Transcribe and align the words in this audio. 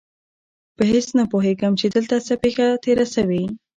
په 0.77 0.83
هېڅ 0.91 1.07
نه 1.17 1.23
پوهېږم 1.31 1.73
چې 1.79 1.85
دلته 1.95 2.15
څه 2.27 2.33
پېښه 2.43 2.65
تېره 2.83 3.05
شوې. 3.15 3.43